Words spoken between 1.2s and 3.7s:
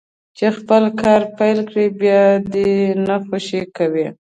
پيل کړي بيا دې يې نه خوشي